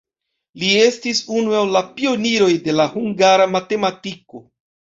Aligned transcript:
Li 0.61 0.69
estis 0.85 1.19
unu 1.41 1.53
el 1.59 1.69
la 1.77 1.83
pioniroj 1.99 2.49
de 2.69 2.75
la 2.81 2.89
hungara 2.97 3.49
matematiko. 3.59 4.47